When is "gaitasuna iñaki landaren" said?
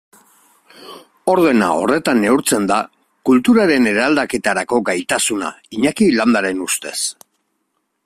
4.91-6.69